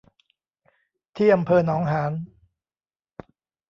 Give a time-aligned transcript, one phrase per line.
[1.15, 2.11] ที่อำเภอหนองหาน